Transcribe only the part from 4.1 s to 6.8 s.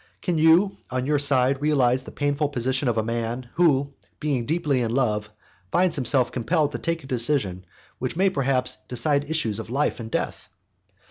being deeply in love, finds himself compelled to